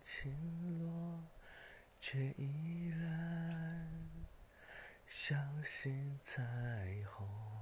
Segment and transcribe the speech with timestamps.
[0.00, 0.32] 轻
[0.82, 1.22] 落，
[2.00, 3.88] 却依然
[5.06, 6.42] 相信彩
[7.10, 7.59] 虹。